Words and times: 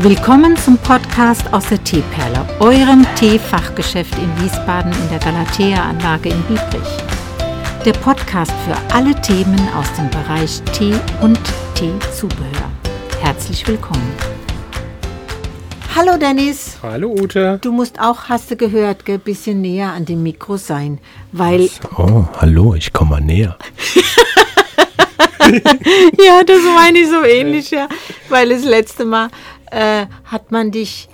Willkommen 0.00 0.54
zum 0.58 0.76
Podcast 0.76 1.50
aus 1.54 1.70
der 1.70 1.82
Teeperle, 1.82 2.46
eurem 2.60 3.06
Teefachgeschäft 3.14 4.12
in 4.18 4.44
Wiesbaden 4.44 4.92
in 4.92 5.08
der 5.08 5.18
Galatea-Anlage 5.20 6.28
in 6.28 6.42
Biebrich. 6.42 6.98
Der 7.82 7.94
Podcast 7.94 8.52
für 8.66 8.76
alle 8.94 9.18
Themen 9.22 9.58
aus 9.74 9.90
dem 9.94 10.10
Bereich 10.10 10.60
Tee 10.74 10.92
und 11.22 11.40
Teezubehör. 11.74 12.70
Herzlich 13.22 13.66
willkommen. 13.66 14.06
Hallo 15.94 16.18
Dennis. 16.18 16.76
Hallo 16.82 17.14
Ute. 17.18 17.58
Du 17.62 17.72
musst 17.72 17.98
auch, 17.98 18.24
hast 18.24 18.50
du 18.50 18.56
gehört, 18.56 19.08
ein 19.08 19.20
bisschen 19.20 19.62
näher 19.62 19.94
an 19.94 20.04
dem 20.04 20.22
Mikro 20.22 20.58
sein, 20.58 20.98
weil... 21.32 21.70
Oh, 21.96 22.26
hallo, 22.38 22.74
ich 22.74 22.92
komme 22.92 23.12
mal 23.12 23.22
näher. 23.22 23.56
ja, 26.22 26.44
das 26.44 26.60
meine 26.74 26.98
ich 26.98 27.08
so 27.08 27.22
ähnlich, 27.24 27.70
ja. 27.70 27.88
Weil 28.28 28.50
das 28.50 28.64
letzte 28.64 29.06
Mal 29.06 29.30
äh, 29.70 30.06
hat 30.24 30.50
man 30.52 30.70
dich, 30.70 31.08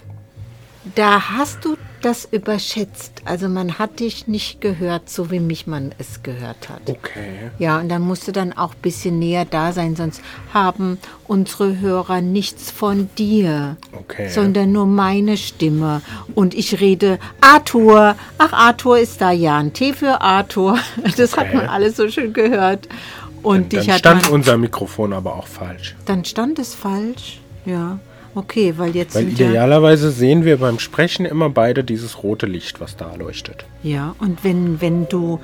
da 0.95 1.31
hast 1.31 1.65
du 1.65 1.77
das 2.01 2.25
überschätzt. 2.25 3.23
Also 3.25 3.49
man 3.49 3.79
hat 3.79 4.01
dich 4.01 4.27
nicht 4.27 4.61
gehört, 4.61 5.09
so 5.09 5.31
wie 5.31 5.39
mich 5.39 5.69
man 5.69 5.93
es 5.99 6.25
gehört 6.25 6.69
hat. 6.69 6.81
Okay. 6.91 7.53
Ja, 7.61 7.79
und 7.79 7.89
dann 7.89 8.03
musst 8.03 8.27
du 8.27 8.33
dann 8.33 8.53
auch 8.53 8.73
ein 8.75 8.81
bisschen 8.83 9.21
näher 9.21 9.45
da 9.45 9.71
sein, 9.73 9.95
sonst 9.95 10.21
haben 10.53 10.99
unsere 11.29 11.79
Hörer 11.79 12.21
nichts 12.21 12.73
von 12.73 13.09
dir, 13.17 13.77
Okay. 13.93 14.29
sondern 14.29 14.73
nur 14.73 14.87
meine 14.87 15.37
Stimme. 15.37 16.03
Und 16.35 16.55
ich 16.55 16.81
rede 16.81 17.21
Arthur. 17.41 18.17
Ach, 18.39 18.53
Arthur 18.53 18.99
ist 18.99 19.21
da, 19.21 19.31
ja, 19.31 19.59
ein 19.59 19.73
Tee 19.73 19.93
für 19.93 20.21
Arthur. 20.21 20.79
Das 21.17 21.37
hat 21.37 21.47
Okay. 21.47 21.57
man 21.59 21.67
alles 21.69 21.97
so 21.97 22.09
schön 22.09 22.33
gehört. 22.33 22.89
Und 23.45 23.73
Dann 23.73 23.87
hat 23.87 23.99
stand 24.01 24.29
unser 24.31 24.57
Mikrofon 24.59 25.13
aber 25.13 25.35
auch 25.37 25.47
falsch. 25.47 25.95
dann 26.07 26.25
stand 26.25 26.59
es 26.59 26.75
falsch. 26.75 27.41
Ja, 27.65 27.99
okay, 28.35 28.75
weil 28.77 28.95
jetzt 28.97 29.15
Weil 29.15 29.27
sind 29.27 29.39
ja, 29.39 29.49
idealerweise 29.51 30.11
sehen 30.11 30.45
wir 30.45 30.57
beim 30.59 30.79
Sprechen 30.79 31.25
immer 31.27 31.49
beide 31.51 31.85
dieses 31.85 32.23
rote 32.23 32.47
Licht, 32.47 32.81
was 32.81 32.97
da 32.97 33.15
leuchtet. 33.15 33.65
ja, 33.83 34.15
und 34.19 34.45
wenn, 34.45 34.81
wenn 34.81 35.09
du, 35.09 35.41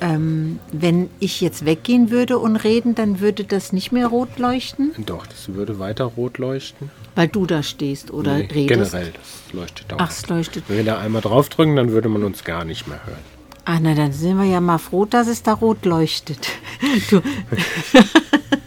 ähm, 0.00 0.58
wenn 0.72 1.08
ich 1.20 1.40
jetzt 1.40 1.64
weggehen 1.64 2.10
würde 2.10 2.38
und 2.38 2.56
reden, 2.56 2.94
dann 2.94 3.20
würde 3.20 3.44
das 3.44 3.72
nicht 3.72 3.92
mehr 3.92 4.08
rot 4.08 4.38
leuchten, 4.38 4.92
Doch, 5.06 5.26
das 5.26 5.54
würde 5.54 5.78
weiter 5.78 6.04
rot 6.04 6.38
leuchten. 6.38 6.90
weil 7.14 7.28
du 7.28 7.46
da 7.46 7.62
stehst 7.62 8.10
oder 8.10 8.38
Nee, 8.38 8.48
redest. 8.52 8.68
generell, 8.92 9.12
das 9.12 9.52
leuchtet 9.52 9.92
auch. 9.92 9.98
Ach, 10.00 10.10
es 10.10 10.28
leuchtet. 10.28 10.64
Wenn 10.68 10.78
wir 10.78 10.84
da 10.84 10.98
einmal 10.98 11.22
draufdrücken, 11.22 11.76
dann 11.76 11.90
würde 11.92 12.08
man 12.08 12.24
uns 12.24 12.42
gar 12.44 12.64
nicht 12.64 12.88
mehr 12.88 13.00
hören. 13.06 13.18
Ah, 13.64 13.78
na, 13.80 13.94
dann 13.94 14.12
sind 14.12 14.38
wir 14.38 14.44
ja 14.46 14.60
mal 14.60 14.78
froh, 14.78 15.04
dass 15.04 15.28
es 15.28 15.44
da 15.44 15.52
rot 15.52 15.84
leuchtet. 15.84 16.48
Du, 17.10 17.20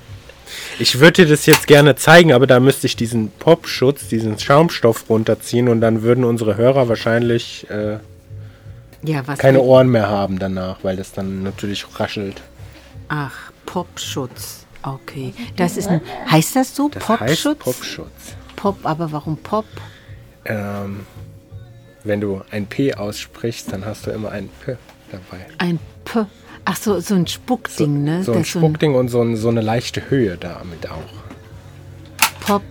Ich 0.78 1.00
würde 1.00 1.24
dir 1.24 1.28
das 1.28 1.46
jetzt 1.46 1.68
gerne 1.68 1.96
zeigen, 1.96 2.34
aber 2.34 2.48
da 2.48 2.60
müsste 2.60 2.88
ich 2.88 2.96
diesen 2.96 3.32
Popschutz, 3.32 4.08
diesen 4.08 4.38
Schaumstoff 4.38 5.10
runterziehen 5.10 5.70
und 5.70 5.80
dann 5.82 6.02
würden 6.02 6.24
unsere 6.26 6.58
Hörer 6.58 6.90
wahrscheinlich 6.90 7.70
äh, 7.70 8.00
ja, 9.04 9.22
keine 9.22 9.62
Ohren 9.62 9.90
mehr 9.90 10.10
haben 10.10 10.40
danach, 10.40 10.80
weil 10.84 10.98
das 10.98 11.12
dann 11.14 11.44
natürlich 11.44 11.86
raschelt. 11.98 12.42
Ach, 13.08 13.52
Popschutz. 13.66 14.66
Okay. 14.84 15.34
Das 15.56 15.78
ist 15.78 15.88
ein, 15.88 16.02
heißt 16.30 16.56
das 16.56 16.76
so? 16.76 16.90
Das 16.90 17.04
Popschutz? 17.04 17.30
heißt 17.30 17.60
Popschutz. 17.60 18.36
Pop, 18.56 18.80
aber 18.84 19.12
warum 19.12 19.38
Pop? 19.38 19.66
Ähm, 20.46 21.06
wenn 22.04 22.22
du 22.22 22.42
ein 22.52 22.68
P 22.68 22.94
aussprichst, 22.94 23.72
dann 23.72 23.86
hast 23.86 24.06
du 24.08 24.12
immer 24.12 24.32
ein 24.32 24.50
P 24.64 24.76
dabei. 25.16 25.46
Ein 25.58 25.80
P. 26.04 26.26
Ach 26.66 26.76
so, 26.76 27.00
so 27.00 27.16
ein 27.16 27.28
Spuckding, 27.28 28.04
ne? 28.04 28.24
So 28.24 28.32
ein 28.32 28.40
Das 28.40 28.48
Spuckding 28.48 28.96
und 28.96 29.10
so, 29.10 29.22
ein, 29.22 29.38
so 29.38 29.50
eine 29.50 29.62
leichte 29.62 30.10
Höhe 30.10 30.38
damit 30.38 30.90
auch, 30.90 31.04
Pop. 32.40 32.64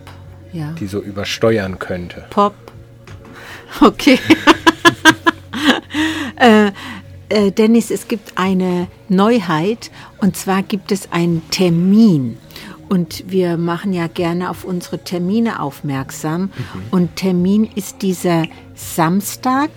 Ja. 0.51 0.71
die 0.73 0.87
so 0.87 1.01
übersteuern 1.01 1.79
könnte. 1.79 2.25
Pop. 2.29 2.53
Okay. 3.81 4.19
äh, 6.37 6.71
äh, 7.29 7.51
Dennis, 7.51 7.91
es 7.91 8.07
gibt 8.07 8.33
eine 8.37 8.87
Neuheit 9.09 9.91
und 10.19 10.37
zwar 10.37 10.63
gibt 10.63 10.91
es 10.91 11.11
einen 11.11 11.49
Termin. 11.49 12.37
Und 12.87 13.23
wir 13.27 13.57
machen 13.57 13.93
ja 13.93 14.07
gerne 14.07 14.49
auf 14.49 14.63
unsere 14.63 14.99
Termine 14.99 15.59
aufmerksam. 15.59 16.51
Und 16.91 17.15
Termin 17.15 17.67
ist 17.75 18.03
dieser 18.03 18.43
Samstag 18.75 19.69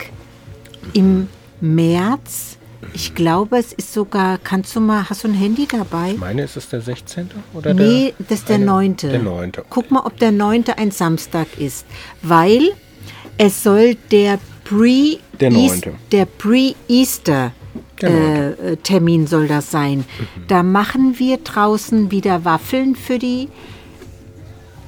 im 0.93 1.29
März. 1.61 2.58
Ich 2.94 3.15
glaube, 3.15 3.59
es 3.59 3.72
ist 3.72 3.93
sogar, 3.93 4.39
kannst 4.39 4.75
du 4.77 4.81
mal, 4.81 5.09
hast 5.11 5.25
du 5.25 5.28
ein 5.28 5.34
Handy 5.34 5.66
dabei? 5.66 6.12
Ich 6.12 6.19
meine, 6.19 6.43
ist 6.43 6.56
es 6.56 6.69
der 6.69 6.81
16. 6.81 7.28
oder 7.55 7.75
Nee, 7.75 8.15
der? 8.19 8.27
das 8.28 8.39
ist 8.41 8.49
der 8.49 8.56
eine- 8.56 8.65
9. 8.66 8.97
Der 8.99 9.19
9. 9.19 9.53
Guck 9.69 9.91
mal, 9.91 10.00
ob 10.05 10.16
der 10.19 10.31
9. 10.33 10.65
ein 10.77 10.91
Samstag 10.93 11.47
ist. 11.59 11.84
Weil 12.22 12.71
es 13.37 13.62
soll 13.62 13.97
der 14.11 14.38
Pre- 14.65 15.19
Der 15.41 15.50
East- 15.50 15.87
9.. 15.87 15.93
der 16.12 16.27
Pre-Easter 16.27 17.53
äh, 18.00 18.50
äh, 18.50 18.77
Termin 18.77 19.27
soll 19.27 19.49
das 19.49 19.72
sein. 19.72 20.05
Da 20.47 20.62
machen 20.62 21.19
wir 21.19 21.38
draußen 21.38 22.12
wieder 22.12 22.44
Waffeln 22.44 22.94
für 22.94 23.19
die 23.19 23.49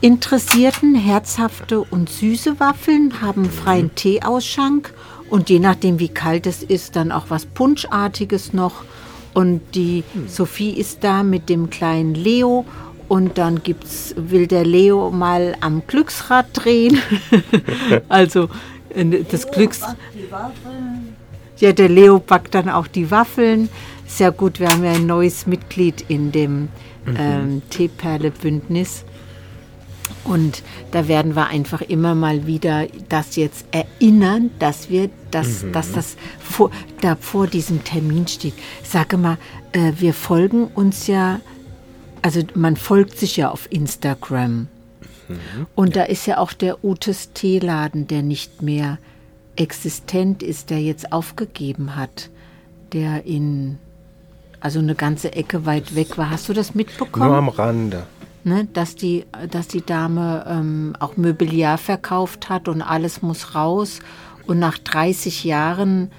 Interessierten, 0.00 0.94
herzhafte 0.94 1.80
und 1.80 2.08
süße 2.08 2.58
Waffeln, 2.60 3.20
haben 3.20 3.44
freien 3.50 3.94
Teeausschank 3.94 4.94
und 5.30 5.48
je 5.48 5.60
nachdem, 5.60 5.98
wie 5.98 6.08
kalt 6.08 6.46
es 6.46 6.62
ist, 6.62 6.96
dann 6.96 7.12
auch 7.12 7.26
was 7.28 7.46
Punschartiges 7.46 8.52
noch. 8.52 8.84
Und 9.32 9.60
die 9.74 10.02
Sophie 10.26 10.72
ist 10.72 11.04
da 11.04 11.22
mit 11.22 11.48
dem 11.48 11.70
kleinen 11.70 12.14
Leo 12.14 12.64
und 13.08 13.38
dann 13.38 13.62
gibt's, 13.62 14.12
will 14.16 14.48
der 14.48 14.64
Leo 14.64 15.10
mal 15.10 15.56
am 15.60 15.82
Glücksrad 15.86 16.46
drehen. 16.52 16.98
also 18.08 18.48
äh, 18.94 19.24
das 19.30 19.50
Glücks... 19.50 19.80
Ja, 21.58 21.72
der 21.72 21.90
Leo 21.90 22.18
backt 22.18 22.54
dann 22.54 22.70
auch 22.70 22.86
die 22.86 23.10
Waffeln. 23.10 23.68
Sehr 24.06 24.32
gut, 24.32 24.60
wir 24.60 24.70
haben 24.70 24.82
ja 24.82 24.92
ein 24.92 25.06
neues 25.06 25.46
Mitglied 25.46 26.04
in 26.08 26.32
dem 26.32 26.68
ähm, 27.06 27.62
Teeperle-Bündnis. 27.68 29.04
Und 30.24 30.62
da 30.90 31.08
werden 31.08 31.34
wir 31.34 31.48
einfach 31.48 31.80
immer 31.80 32.14
mal 32.14 32.46
wieder 32.46 32.86
das 33.08 33.36
jetzt 33.36 33.66
erinnern, 33.72 34.50
dass 34.58 34.90
wir, 34.90 35.10
dass, 35.30 35.64
dass 35.72 35.92
das 35.92 36.16
vor, 36.38 36.70
da 37.00 37.16
vor 37.16 37.46
diesem 37.46 37.84
Termin 37.84 38.26
steht. 38.28 38.54
Sage 38.82 39.16
mal, 39.16 39.38
äh, 39.72 39.92
wir 39.98 40.14
folgen 40.14 40.66
uns 40.66 41.06
ja, 41.06 41.40
also 42.22 42.42
man 42.54 42.76
folgt 42.76 43.18
sich 43.18 43.36
ja 43.36 43.50
auf 43.50 43.70
Instagram. 43.70 44.68
Und 45.74 45.96
da 45.96 46.02
ist 46.04 46.26
ja 46.26 46.38
auch 46.38 46.52
der 46.52 46.84
Utes 46.84 47.32
Teeladen, 47.32 48.08
der 48.08 48.22
nicht 48.22 48.62
mehr 48.62 48.98
existent 49.56 50.42
ist, 50.42 50.70
der 50.70 50.80
jetzt 50.82 51.12
aufgegeben 51.12 51.96
hat, 51.96 52.30
der 52.92 53.26
in, 53.26 53.78
also 54.60 54.78
eine 54.78 54.94
ganze 54.94 55.32
Ecke 55.32 55.66
weit 55.66 55.94
weg 55.94 56.18
war. 56.18 56.30
Hast 56.30 56.48
du 56.48 56.52
das 56.52 56.74
mitbekommen? 56.74 57.28
Nur 57.28 57.36
am 57.36 57.48
Rande. 57.48 58.06
Ne, 58.44 58.68
dass 58.72 58.96
die, 58.96 59.24
dass 59.50 59.68
die 59.68 59.84
Dame 59.84 60.44
ähm, 60.48 60.94
auch 60.98 61.16
Möbliar 61.16 61.78
verkauft 61.78 62.48
hat 62.48 62.68
und 62.68 62.82
alles 62.82 63.22
muss 63.22 63.54
raus 63.54 64.00
und 64.46 64.58
nach 64.58 64.78
30 64.78 65.44
Jahren 65.44 66.10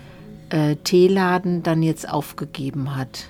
äh, 0.50 0.76
Teeladen 0.78 1.64
dann 1.64 1.84
jetzt 1.84 2.10
aufgegeben 2.10 2.96
hat. 2.96 3.26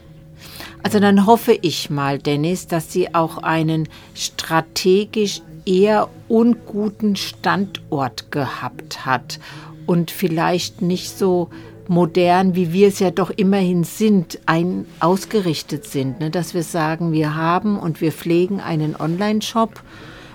Also 0.84 1.00
dann 1.00 1.25
hoffe 1.25 1.57
ich 1.62 1.90
mal, 1.90 2.18
Dennis, 2.18 2.68
dass 2.68 2.91
sie 2.91 3.13
auch 3.13 3.38
einen 3.38 3.88
strategisch 4.16 5.41
eher 5.66 6.09
unguten 6.28 7.16
Standort 7.16 8.31
gehabt 8.31 9.06
hat 9.06 9.40
und 9.85 10.09
vielleicht 10.09 10.81
nicht 10.81 11.18
so 11.18 11.50
modern, 11.91 12.56
wie 12.56 12.72
wir 12.72 12.88
es 12.88 13.00
ja 13.00 13.12
doch 13.12 13.29
immerhin 13.29 13.84
sind, 13.84 14.40
ein, 14.46 14.85
ausgerichtet 15.02 15.85
sind. 15.85 16.22
Ne? 16.22 16.29
Dass 16.29 16.53
wir 16.53 16.63
sagen, 16.63 17.12
wir 17.12 17.35
haben 17.35 17.78
und 17.78 18.00
wir 18.00 18.13
pflegen 18.13 18.62
einen 18.62 18.95
Online-Shop, 18.95 19.81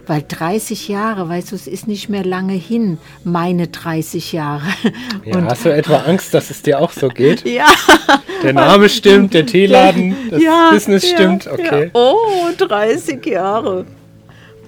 weil 0.06 0.22
30 0.28 0.86
Jahre, 0.88 1.28
weißt 1.28 1.50
du, 1.50 1.56
es 1.56 1.66
ist 1.66 1.88
nicht 1.88 2.10
mehr 2.10 2.24
lange 2.24 2.52
hin, 2.52 2.98
meine 3.24 3.68
30 3.68 4.32
Jahre. 4.32 4.66
Ja, 5.24 5.42
hast 5.46 5.64
du 5.64 5.74
etwa 5.74 5.96
Angst, 5.96 6.34
dass 6.34 6.50
es 6.50 6.60
dir 6.60 6.78
auch 6.78 6.92
so 6.92 7.08
geht? 7.08 7.44
ja, 7.48 7.66
Der 8.42 8.52
Name 8.52 8.88
stimmt, 8.90 9.32
der 9.32 9.46
Teeladen, 9.46 10.14
das 10.30 10.42
ja, 10.42 10.70
Business 10.70 11.10
ja, 11.10 11.16
stimmt, 11.16 11.46
okay. 11.48 11.84
Ja. 11.86 11.90
Oh, 11.94 12.50
30 12.56 13.24
Jahre. 13.24 13.86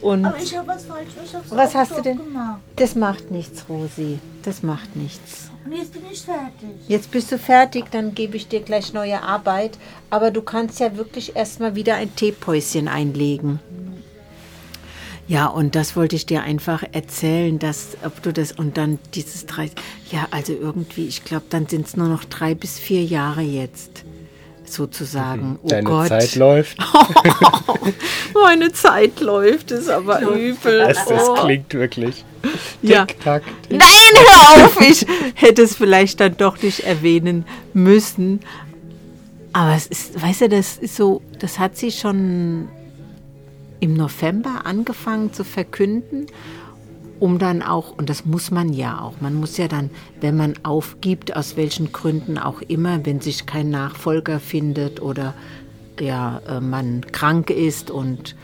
Und 0.00 0.24
Aber 0.24 0.38
ich 0.42 0.56
habe 0.56 0.68
was 0.68 0.86
falsch. 0.86 1.08
Ich 1.24 1.34
hab's 1.34 1.50
Was 1.50 1.74
hast 1.74 1.98
du 1.98 2.02
denn? 2.02 2.16
Gemacht. 2.16 2.60
das 2.76 2.94
macht 2.94 3.30
nichts, 3.30 3.64
Rosi. 3.68 4.20
Das 4.42 4.62
macht 4.62 4.96
nichts. 4.96 5.50
Jetzt 5.70 5.92
bin 5.92 6.02
ich 6.10 6.22
fertig. 6.22 6.68
Jetzt 6.88 7.10
bist 7.10 7.32
du 7.32 7.38
fertig, 7.38 7.86
dann 7.90 8.14
gebe 8.14 8.36
ich 8.36 8.48
dir 8.48 8.60
gleich 8.60 8.92
neue 8.92 9.22
Arbeit. 9.22 9.78
Aber 10.10 10.30
du 10.30 10.42
kannst 10.42 10.80
ja 10.80 10.96
wirklich 10.96 11.36
erstmal 11.36 11.74
wieder 11.74 11.96
ein 11.96 12.14
Teepäuschen 12.14 12.88
einlegen. 12.88 13.60
Ja, 15.28 15.46
und 15.46 15.74
das 15.74 15.94
wollte 15.94 16.16
ich 16.16 16.24
dir 16.24 16.42
einfach 16.42 16.82
erzählen, 16.92 17.58
dass 17.58 17.98
ob 18.02 18.22
du 18.22 18.32
das 18.32 18.52
und 18.52 18.78
dann 18.78 18.98
dieses 19.14 19.44
drei, 19.44 19.70
ja, 20.10 20.26
also 20.30 20.54
irgendwie, 20.54 21.06
ich 21.06 21.22
glaube, 21.22 21.44
dann 21.50 21.66
sind 21.66 21.86
es 21.86 21.96
nur 21.98 22.08
noch 22.08 22.24
drei 22.24 22.54
bis 22.54 22.78
vier 22.78 23.04
Jahre 23.04 23.42
jetzt. 23.42 24.04
Sozusagen. 24.72 25.58
Oh 25.62 25.68
Deine 25.68 25.84
Gott. 25.84 26.08
Zeit 26.08 26.34
läuft. 26.36 26.76
Meine 28.34 28.72
Zeit 28.72 29.20
läuft, 29.20 29.70
ist 29.70 29.88
aber 29.88 30.20
übel. 30.22 30.78
Das, 30.78 31.06
das 31.06 31.28
Oh. 31.28 31.34
klingt 31.34 31.72
wirklich. 31.74 32.24
Ja. 32.82 33.04
Tick-Tack. 33.06 33.42
Nein, 33.68 33.80
hör 34.14 34.64
auf! 34.66 34.80
Ich 34.80 35.04
hätte 35.34 35.62
es 35.62 35.74
vielleicht 35.76 36.20
dann 36.20 36.36
doch 36.36 36.60
nicht 36.62 36.80
erwähnen 36.80 37.44
müssen. 37.74 38.40
Aber 39.52 39.74
es 39.74 39.86
ist, 39.86 40.22
weißt 40.22 40.42
du, 40.42 40.48
das 40.50 40.76
ist 40.76 40.96
so, 40.96 41.20
das 41.38 41.58
hat 41.58 41.76
sie 41.76 41.90
schon 41.90 42.68
im 43.80 43.94
November 43.94 44.62
angefangen 44.64 45.32
zu 45.32 45.42
verkünden, 45.44 46.26
um 47.20 47.38
dann 47.38 47.62
auch, 47.62 47.96
und 47.96 48.08
das 48.10 48.24
muss 48.24 48.50
man 48.50 48.72
ja 48.72 49.00
auch, 49.00 49.20
man 49.20 49.34
muss 49.34 49.56
ja 49.56 49.68
dann, 49.68 49.90
wenn 50.20 50.36
man 50.36 50.54
aufgibt, 50.62 51.36
aus 51.36 51.56
welchen 51.56 51.92
Gründen 51.92 52.38
auch 52.38 52.62
immer, 52.62 53.04
wenn 53.04 53.20
sich 53.20 53.46
kein 53.46 53.70
Nachfolger 53.70 54.40
findet 54.40 55.00
oder 55.02 55.34
ja, 56.00 56.40
äh, 56.48 56.60
man 56.60 57.02
krank 57.12 57.50
ist 57.50 57.90
und 57.90 58.36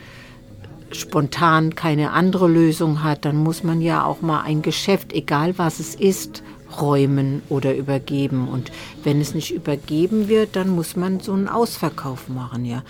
spontan 0.91 1.75
keine 1.75 2.11
andere 2.11 2.47
Lösung 2.47 3.03
hat, 3.03 3.25
dann 3.25 3.37
muss 3.37 3.63
man 3.63 3.81
ja 3.81 4.05
auch 4.05 4.21
mal 4.21 4.41
ein 4.41 4.61
Geschäft, 4.61 5.13
egal 5.13 5.57
was 5.57 5.79
es 5.79 5.95
ist, 5.95 6.43
räumen 6.79 7.41
oder 7.49 7.75
übergeben. 7.75 8.47
Und 8.47 8.71
wenn 9.03 9.21
es 9.21 9.33
nicht 9.33 9.51
übergeben 9.51 10.27
wird, 10.27 10.55
dann 10.55 10.69
muss 10.69 10.95
man 10.95 11.19
so 11.19 11.33
einen 11.33 11.47
Ausverkauf 11.47 12.27
machen, 12.27 12.65
ja. 12.65 12.83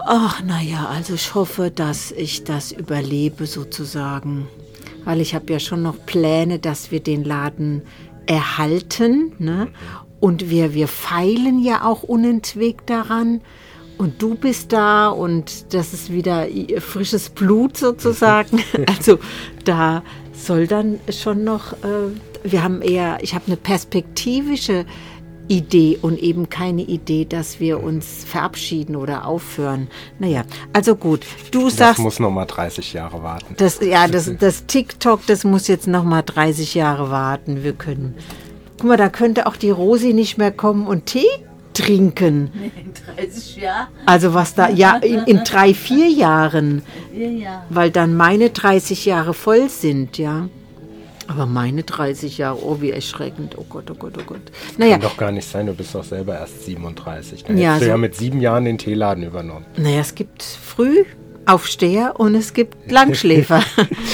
Ach, 0.00 0.42
naja, 0.44 0.86
also 0.86 1.14
ich 1.14 1.34
hoffe, 1.34 1.70
dass 1.70 2.12
ich 2.12 2.44
das 2.44 2.72
überlebe 2.72 3.46
sozusagen. 3.46 4.46
Weil 5.04 5.20
ich 5.20 5.34
habe 5.34 5.52
ja 5.52 5.58
schon 5.58 5.82
noch 5.82 6.04
Pläne, 6.06 6.58
dass 6.58 6.90
wir 6.90 7.00
den 7.00 7.24
Laden 7.24 7.82
erhalten. 8.26 9.32
Ne? 9.38 9.68
Und 10.20 10.50
wir, 10.50 10.74
wir 10.74 10.88
feilen 10.88 11.62
ja 11.62 11.84
auch 11.84 12.02
unentwegt 12.02 12.90
daran. 12.90 13.40
Und 13.96 14.22
du 14.22 14.36
bist 14.36 14.72
da 14.72 15.08
und 15.08 15.74
das 15.74 15.92
ist 15.92 16.12
wieder 16.12 16.46
frisches 16.78 17.30
Blut 17.30 17.76
sozusagen. 17.76 18.62
Also 18.86 19.18
da 19.64 20.02
soll 20.32 20.66
dann 20.66 21.00
schon 21.10 21.42
noch, 21.42 21.72
äh, 21.72 22.10
wir 22.44 22.62
haben 22.62 22.80
eher, 22.80 23.18
ich 23.22 23.34
habe 23.34 23.46
eine 23.48 23.56
perspektivische 23.56 24.86
Idee 25.48 25.98
und 26.00 26.18
eben 26.18 26.48
keine 26.48 26.82
Idee, 26.82 27.24
dass 27.24 27.58
wir 27.60 27.82
uns 27.82 28.24
verabschieden 28.24 28.96
oder 28.96 29.26
aufhören. 29.26 29.88
Naja, 30.18 30.42
also 30.72 30.94
gut, 30.94 31.26
du 31.50 31.64
Das 31.64 31.76
sagst, 31.76 32.00
muss 32.00 32.20
noch 32.20 32.30
mal 32.30 32.44
30 32.46 32.92
Jahre 32.92 33.22
warten. 33.22 33.54
das, 33.56 33.80
ja, 33.80 34.06
das, 34.08 34.30
das 34.38 34.66
TikTok, 34.66 35.26
das 35.26 35.44
muss 35.44 35.66
jetzt 35.68 35.86
noch 35.86 36.04
mal 36.04 36.22
30 36.22 36.74
Jahre 36.74 37.10
warten. 37.10 37.62
Wir 37.64 37.72
können, 37.72 38.14
guck 38.78 38.88
mal, 38.88 38.96
da 38.96 39.08
könnte 39.08 39.46
auch 39.46 39.56
die 39.56 39.70
Rosi 39.70 40.12
nicht 40.12 40.38
mehr 40.38 40.52
kommen 40.52 40.86
und 40.86 41.06
Tee 41.06 41.26
trinken. 41.74 42.50
In 42.54 42.92
30 43.16 43.56
Jahren? 43.56 43.86
Also 44.04 44.34
was 44.34 44.54
da, 44.54 44.68
ja, 44.68 44.96
in, 44.96 45.20
in 45.24 45.44
drei, 45.44 45.74
vier 45.74 46.08
Jahren, 46.08 46.82
Ja, 47.14 47.28
ja. 47.28 47.64
weil 47.70 47.90
dann 47.90 48.16
meine 48.16 48.50
30 48.50 49.04
Jahre 49.06 49.32
voll 49.32 49.68
sind, 49.68 50.18
ja. 50.18 50.48
Aber 51.28 51.44
meine 51.46 51.82
30 51.82 52.38
Jahre, 52.38 52.58
oh, 52.64 52.80
wie 52.80 52.90
erschreckend. 52.90 53.56
Oh 53.58 53.64
Gott, 53.68 53.90
oh 53.90 53.94
Gott, 53.94 54.14
oh 54.18 54.22
Gott. 54.26 54.40
Naja, 54.78 54.92
Kann 54.92 55.02
doch 55.02 55.16
gar 55.18 55.30
nicht 55.30 55.46
sein, 55.46 55.66
du 55.66 55.74
bist 55.74 55.94
doch 55.94 56.02
selber 56.02 56.34
erst 56.38 56.64
37. 56.64 57.44
Da 57.44 57.52
Ja, 57.52 57.68
hättest 57.72 57.82
du 57.84 57.88
ja 57.90 57.96
mit 57.98 58.14
sieben 58.14 58.40
Jahren 58.40 58.64
den 58.64 58.78
Teeladen 58.78 59.22
übernommen. 59.22 59.66
naja, 59.76 60.00
es 60.00 60.14
gibt 60.14 60.42
Frühaufsteher 60.42 62.14
und 62.18 62.34
es 62.34 62.54
gibt 62.54 62.90
Langschläfer. 62.90 63.62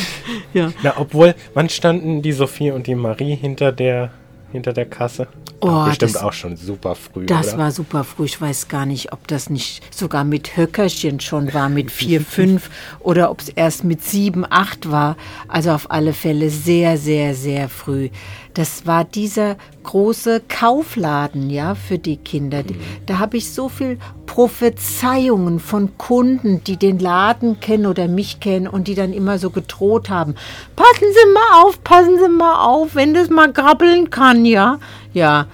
ja. 0.54 0.72
Na, 0.82 0.94
obwohl, 0.98 1.34
wann 1.54 1.68
standen 1.68 2.20
die 2.22 2.32
Sophie 2.32 2.70
und 2.72 2.86
die 2.86 2.94
Marie 2.94 3.34
hinter 3.36 3.70
der, 3.72 4.10
hinter 4.54 4.72
der 4.72 4.86
Kasse? 4.86 5.26
Oh, 5.60 5.68
Ach, 5.68 5.88
bestimmt 5.88 6.14
das- 6.14 6.22
auch 6.22 6.32
schon 6.32 6.56
super 6.56 6.94
früh, 6.94 7.26
Das 7.26 7.48
oder? 7.48 7.58
war 7.58 7.70
super 7.72 8.04
früh. 8.04 8.24
Ich 8.26 8.40
weiß 8.40 8.68
gar 8.68 8.86
nicht, 8.86 9.12
ob 9.12 9.26
das 9.28 9.50
nicht 9.50 9.82
sogar 9.94 10.24
mit 10.24 10.56
Höckerchen 10.56 11.20
schon 11.20 11.52
war, 11.52 11.68
mit 11.68 11.90
vier, 11.90 12.20
fünf 12.38 12.70
oder 13.00 13.30
ob 13.30 13.40
es 13.40 13.48
erst 13.48 13.84
mit 13.84 14.02
sieben, 14.04 14.44
acht 14.48 14.90
war. 14.90 15.16
Also 15.48 15.72
auf 15.72 15.90
alle 15.90 16.12
Fälle 16.12 16.50
sehr, 16.50 16.96
sehr, 16.98 17.34
sehr 17.34 17.68
früh. 17.68 18.10
Das 18.54 18.86
war 18.86 19.04
dieser 19.04 19.56
große 19.82 20.42
Kaufladen, 20.48 21.50
ja, 21.50 21.74
für 21.74 21.98
die 21.98 22.16
Kinder. 22.16 22.62
Mhm. 22.62 22.76
Da 23.06 23.18
habe 23.18 23.36
ich 23.36 23.52
so 23.52 23.68
viel 23.68 23.98
Prophezeiungen 24.26 25.58
von 25.58 25.98
Kunden, 25.98 26.62
die 26.64 26.76
den 26.76 27.00
Laden 27.00 27.58
kennen 27.58 27.86
oder 27.86 28.06
mich 28.06 28.38
kennen 28.38 28.68
und 28.68 28.86
die 28.86 28.94
dann 28.94 29.12
immer 29.12 29.38
so 29.38 29.50
gedroht 29.50 30.08
haben. 30.08 30.36
Passen 30.76 31.06
Sie 31.12 31.32
mal 31.32 31.64
auf, 31.64 31.82
passen 31.82 32.18
Sie 32.18 32.28
mal 32.28 32.64
auf, 32.64 32.94
wenn 32.94 33.12
das 33.12 33.28
mal 33.28 33.52
krabbeln 33.52 34.10
kann, 34.10 34.44
ja. 34.44 34.78
Ja, 35.12 35.46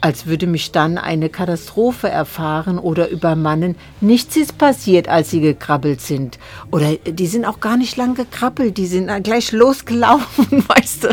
als 0.00 0.26
würde 0.26 0.46
mich 0.46 0.72
dann 0.72 0.98
eine 0.98 1.28
Katastrophe 1.28 2.08
erfahren 2.08 2.78
oder 2.78 3.08
übermannen. 3.08 3.76
Nichts 4.00 4.36
ist 4.36 4.58
passiert, 4.58 5.08
als 5.08 5.30
sie 5.30 5.40
gekrabbelt 5.40 6.00
sind. 6.00 6.38
Oder 6.70 6.96
die 6.96 7.26
sind 7.26 7.44
auch 7.44 7.60
gar 7.60 7.76
nicht 7.76 7.96
lang 7.96 8.14
gekrabbelt, 8.14 8.76
die 8.78 8.86
sind 8.86 9.10
gleich 9.22 9.52
losgelaufen, 9.52 10.64
weißt 10.68 11.04
du. 11.04 11.08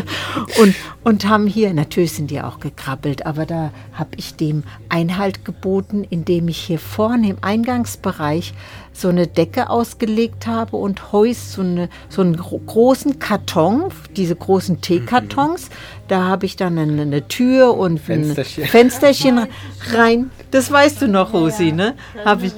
Und, 0.60 0.74
und 1.04 1.28
haben 1.28 1.46
hier, 1.46 1.74
natürlich 1.74 2.12
sind 2.12 2.30
die 2.30 2.40
auch 2.40 2.60
gekrabbelt, 2.60 3.26
aber 3.26 3.44
da 3.44 3.70
habe 3.92 4.10
ich 4.16 4.36
dem 4.36 4.64
Einhalt 4.88 5.44
geboten, 5.44 6.04
indem 6.08 6.48
ich 6.48 6.58
hier 6.58 6.78
vorne 6.78 7.28
im 7.28 7.36
Eingangsbereich 7.42 8.54
so 8.92 9.08
eine 9.08 9.26
Decke 9.26 9.68
ausgelegt 9.68 10.46
habe 10.46 10.76
und 10.76 11.12
Heus, 11.12 11.52
so, 11.52 11.60
eine, 11.60 11.90
so 12.08 12.22
einen 12.22 12.36
gro 12.36 12.58
großen 12.58 13.18
Karton, 13.18 13.92
diese 14.16 14.34
großen 14.34 14.80
Teekartons. 14.80 15.68
Da 16.08 16.24
habe 16.24 16.46
ich 16.46 16.56
dann 16.56 16.78
eine, 16.78 17.02
eine 17.02 17.28
Tür 17.28 17.76
und 17.76 18.00
Fensterchen. 18.00 18.64
ein 18.64 18.68
Fensterchen 18.70 19.40
rein. 19.92 20.30
Das 20.50 20.70
weißt 20.70 21.02
du 21.02 21.08
noch, 21.08 21.34
Rosi, 21.34 21.72
ne? 21.72 21.94
Habe 22.24 22.46
ich, 22.46 22.54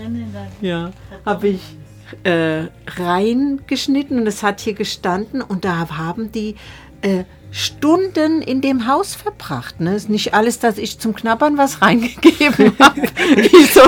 ja, 0.60 0.92
habe 1.24 1.48
ich 1.48 1.60
äh, 2.22 2.64
reingeschnitten 2.86 4.20
und 4.20 4.26
es 4.26 4.42
hat 4.42 4.60
hier 4.60 4.74
gestanden 4.74 5.42
und 5.42 5.64
da 5.64 5.88
haben 5.96 6.30
die 6.30 6.56
äh, 7.02 7.24
Stunden 7.50 8.42
in 8.42 8.60
dem 8.60 8.86
Haus 8.86 9.14
verbracht. 9.14 9.80
Ne? 9.80 9.94
Ist 9.94 10.10
nicht 10.10 10.34
alles, 10.34 10.58
dass 10.58 10.78
ich 10.78 10.98
zum 10.98 11.14
Knabbern 11.14 11.56
was 11.56 11.82
reingegeben 11.82 12.72
habe, 12.80 13.02
wie, 13.02 13.64
so, 13.64 13.80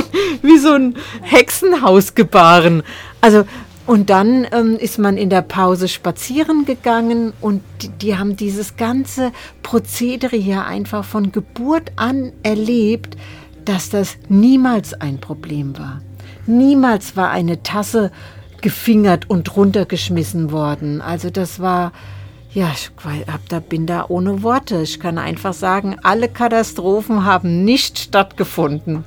wie 0.42 0.58
so 0.58 0.72
ein 0.72 0.96
Hexenhaus 1.22 2.14
gebaren. 2.14 2.82
Also 3.20 3.44
und 3.88 4.10
dann 4.10 4.46
ähm, 4.52 4.76
ist 4.78 4.98
man 4.98 5.16
in 5.16 5.30
der 5.30 5.40
Pause 5.40 5.88
spazieren 5.88 6.66
gegangen 6.66 7.32
und 7.40 7.62
die, 7.80 7.88
die 7.88 8.18
haben 8.18 8.36
dieses 8.36 8.76
ganze 8.76 9.32
Prozedere 9.62 10.36
hier 10.36 10.66
einfach 10.66 11.06
von 11.06 11.32
Geburt 11.32 11.92
an 11.96 12.32
erlebt, 12.42 13.16
dass 13.64 13.88
das 13.88 14.18
niemals 14.28 14.92
ein 14.92 15.20
Problem 15.20 15.78
war. 15.78 16.02
Niemals 16.46 17.16
war 17.16 17.30
eine 17.30 17.62
Tasse 17.62 18.12
gefingert 18.60 19.30
und 19.30 19.56
runtergeschmissen 19.56 20.52
worden. 20.52 21.00
Also 21.00 21.30
das 21.30 21.58
war, 21.58 21.92
ja, 22.58 22.72
ich 22.74 22.90
hab 23.28 23.48
da, 23.48 23.60
bin 23.60 23.86
da 23.86 24.06
ohne 24.08 24.42
Worte. 24.42 24.82
Ich 24.82 24.98
kann 24.98 25.16
einfach 25.16 25.54
sagen, 25.54 25.96
alle 26.02 26.28
Katastrophen 26.28 27.24
haben 27.24 27.64
nicht 27.64 28.00
stattgefunden. 28.00 29.04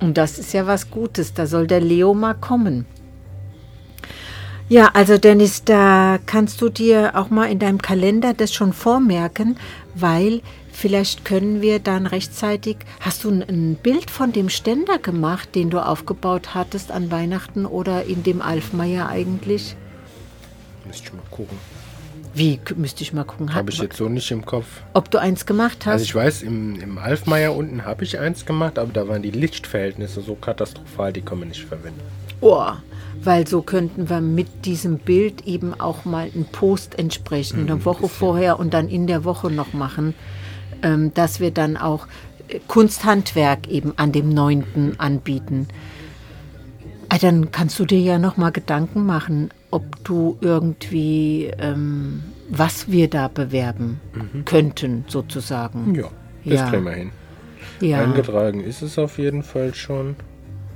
Und 0.00 0.16
das 0.16 0.38
ist 0.38 0.54
ja 0.54 0.66
was 0.66 0.90
Gutes. 0.90 1.34
Da 1.34 1.46
soll 1.46 1.66
der 1.66 1.82
Leo 1.82 2.14
mal 2.14 2.32
kommen. 2.32 2.86
Ja, 4.70 4.92
also 4.94 5.18
Dennis, 5.18 5.62
da 5.62 6.18
kannst 6.24 6.62
du 6.62 6.70
dir 6.70 7.16
auch 7.16 7.28
mal 7.28 7.50
in 7.50 7.58
deinem 7.58 7.82
Kalender 7.82 8.32
das 8.32 8.54
schon 8.54 8.72
vormerken, 8.72 9.58
weil 9.94 10.40
vielleicht 10.72 11.26
können 11.26 11.60
wir 11.60 11.80
dann 11.80 12.06
rechtzeitig. 12.06 12.78
Hast 13.00 13.24
du 13.24 13.30
ein, 13.30 13.42
ein 13.42 13.74
Bild 13.74 14.10
von 14.10 14.32
dem 14.32 14.48
Ständer 14.48 14.98
gemacht, 14.98 15.54
den 15.54 15.68
du 15.68 15.84
aufgebaut 15.84 16.54
hattest 16.54 16.90
an 16.90 17.10
Weihnachten 17.10 17.66
oder 17.66 18.04
in 18.04 18.22
dem 18.22 18.40
Alfmeier 18.40 19.10
eigentlich? 19.10 19.76
Müsste 20.86 21.04
ich 21.08 21.12
mal 21.12 21.22
gucken. 21.30 21.56
Wie 22.34 22.58
müsste 22.76 23.02
ich 23.02 23.12
mal 23.12 23.24
gucken, 23.24 23.54
Habe 23.54 23.70
ich 23.70 23.78
jetzt 23.78 23.96
so 23.98 24.08
nicht 24.08 24.30
im 24.30 24.44
Kopf. 24.46 24.64
ob 24.94 25.10
du 25.10 25.18
eins 25.18 25.44
gemacht 25.44 25.84
hast? 25.84 25.92
Also 25.92 26.04
ich 26.04 26.14
weiß, 26.14 26.42
im, 26.42 26.80
im 26.80 26.96
Alfmeier 26.98 27.54
unten 27.54 27.84
habe 27.84 28.04
ich 28.04 28.18
eins 28.18 28.46
gemacht, 28.46 28.78
aber 28.78 28.90
da 28.92 29.06
waren 29.06 29.20
die 29.22 29.30
Lichtverhältnisse 29.30 30.22
so 30.22 30.34
katastrophal, 30.34 31.12
die 31.12 31.20
kann 31.20 31.40
man 31.40 31.48
nicht 31.48 31.64
verwenden. 31.64 32.00
Oh, 32.40 32.68
weil 33.22 33.46
so 33.46 33.60
könnten 33.60 34.08
wir 34.08 34.20
mit 34.22 34.64
diesem 34.64 34.98
Bild 34.98 35.46
eben 35.46 35.78
auch 35.78 36.06
mal 36.06 36.30
einen 36.34 36.46
Post 36.46 36.98
entsprechend 36.98 37.70
eine 37.70 37.84
Woche 37.84 38.08
vorher 38.08 38.58
und 38.58 38.72
dann 38.72 38.88
in 38.88 39.06
der 39.06 39.24
Woche 39.24 39.50
noch 39.50 39.74
machen, 39.74 40.14
ähm, 40.82 41.12
dass 41.12 41.38
wir 41.38 41.50
dann 41.50 41.76
auch 41.76 42.06
äh, 42.48 42.60
Kunsthandwerk 42.66 43.68
eben 43.68 43.92
an 43.98 44.10
dem 44.12 44.30
9. 44.30 44.94
anbieten. 44.98 45.68
Ah, 47.10 47.18
Dann 47.18 47.50
kannst 47.52 47.78
du 47.78 47.84
dir 47.84 48.00
ja 48.00 48.18
noch 48.18 48.38
mal 48.38 48.50
Gedanken 48.50 49.04
machen, 49.04 49.50
ob 49.72 50.04
du 50.04 50.36
irgendwie, 50.40 51.50
ähm, 51.58 52.22
was 52.48 52.90
wir 52.90 53.08
da 53.08 53.26
bewerben 53.28 54.00
könnten, 54.44 55.04
sozusagen. 55.08 55.94
Ja, 55.94 56.04
das 56.44 56.60
Ja. 56.60 56.70
kriegen 56.70 56.84
wir 56.84 56.92
hin. 56.92 57.10
Ja. 57.80 58.02
Eingetragen 58.02 58.62
ist 58.62 58.82
es 58.82 58.98
auf 58.98 59.18
jeden 59.18 59.42
Fall 59.42 59.74
schon. 59.74 60.14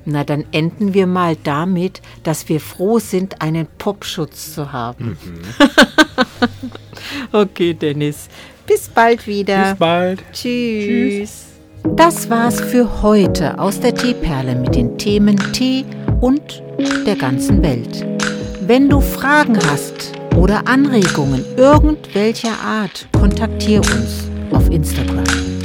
Na, 0.05 0.25
dann 0.25 0.45
enden 0.53 0.95
wir 0.95 1.07
mal 1.07 1.37
damit, 1.43 2.00
dass 2.23 2.49
wir 2.49 2.61
froh 2.61 2.99
sind, 2.99 3.43
einen 3.43 3.67
Popschutz 3.79 4.55
zu 4.55 4.73
haben. 4.73 5.17
okay, 7.33 7.75
Dennis. 7.75 8.29
Bis 8.67 8.88
bald 8.88 9.26
wieder. 9.26 9.71
Bis 9.71 9.79
bald. 9.79 10.25
Tschüss. 10.33 11.47
Das 11.97 12.29
war's 12.31 12.61
für 12.61 13.03
heute 13.03 13.59
aus 13.59 13.79
der 13.81 13.95
Teeperle 13.95 14.57
mit 14.57 14.75
den 14.75 14.99
Themen 14.99 15.37
Tee 15.53 15.85
und 16.21 16.62
der 17.07 17.17
ganzen 17.17 17.62
Welt. 17.62 18.16
Wenn 18.67 18.89
du 18.89 19.01
Fragen 19.01 19.57
hast 19.71 20.11
oder 20.35 20.67
Anregungen 20.67 21.45
irgendwelcher 21.57 22.59
Art, 22.65 23.07
kontaktiere 23.13 23.83
uns 23.83 24.29
auf 24.51 24.69
Instagram. 24.71 25.56